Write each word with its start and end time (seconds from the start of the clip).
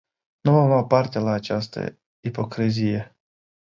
Nu 0.47 0.51
vom 0.55 0.67
lua 0.67 0.85
parte 0.87 1.19
la 1.19 1.31
această 1.31 1.99
ipocrizie. 2.19 3.15